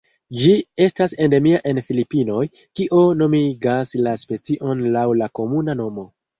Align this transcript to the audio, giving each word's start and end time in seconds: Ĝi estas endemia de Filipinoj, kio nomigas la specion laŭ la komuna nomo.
Ĝi 0.43 0.53
estas 0.85 1.13
endemia 1.25 1.59
de 1.79 1.83
Filipinoj, 1.89 2.41
kio 2.81 3.03
nomigas 3.21 3.95
la 4.09 4.17
specion 4.25 4.85
laŭ 4.99 5.07
la 5.23 5.33
komuna 5.43 5.81
nomo. 5.87 6.11